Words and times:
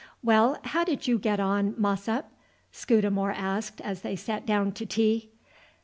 "Well, 0.23 0.57
how 0.63 0.83
did 0.83 1.07
you 1.07 1.19
get 1.19 1.39
on, 1.39 1.75
Mossop?" 1.77 2.25
Scudamore 2.71 3.33
asked 3.33 3.81
as 3.81 4.01
they 4.01 4.15
sat 4.15 4.47
down 4.47 4.71
to 4.71 4.85
tea. 4.87 5.29